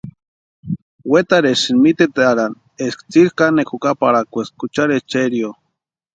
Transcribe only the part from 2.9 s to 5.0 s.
tsiri kanekwa jukaparhakweska juchari